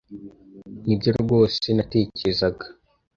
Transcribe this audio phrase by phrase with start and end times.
[0.85, 2.65] Nibyo rwose natekerezaga.